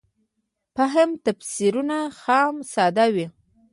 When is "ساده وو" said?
2.73-3.27